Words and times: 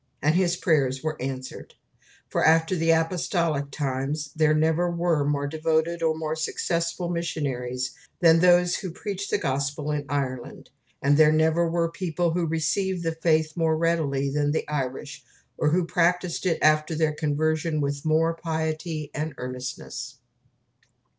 And 0.19 0.33
his 0.33 0.55
prayers 0.57 1.03
were 1.03 1.15
answered; 1.21 1.75
for, 2.27 2.43
after 2.43 2.75
the 2.75 2.89
Apostolic 2.89 3.69
times, 3.69 4.31
there 4.35 4.55
never 4.55 4.89
were 4.89 5.23
more 5.23 5.45
devoted 5.45 6.01
or 6.01 6.17
more 6.17 6.35
successful 6.35 7.07
missionaries 7.07 7.91
than 8.19 8.39
those 8.39 8.77
who 8.77 8.89
preached 8.89 9.29
the 9.29 9.37
Gospel 9.37 9.91
in 9.91 10.07
Ireland, 10.09 10.71
and 11.03 11.17
there 11.17 11.31
never 11.31 11.69
were 11.69 11.91
people 11.91 12.31
who 12.31 12.47
received 12.47 13.03
the 13.03 13.11
Faith 13.11 13.55
more 13.55 13.77
readily 13.77 14.27
than 14.31 14.53
the 14.53 14.67
Irish, 14.67 15.23
or 15.55 15.69
who 15.69 15.85
practised 15.85 16.47
it 16.47 16.57
after 16.63 16.95
their 16.95 17.13
conversion 17.13 17.79
with 17.79 18.03
more 18.03 18.33
piety 18.33 19.11
and 19.13 19.35
earnestness. 19.37 20.17